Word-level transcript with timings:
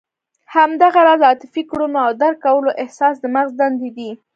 همدغه 0.53 0.99
راز 1.07 1.21
عاطفي 1.29 1.61
کړنو 1.69 1.97
او 2.05 2.11
درک 2.21 2.37
کولو 2.45 2.71
احساس 2.83 3.15
د 3.19 3.25
مغز 3.35 3.53
دندې 3.59 3.89
دي. 3.97 4.11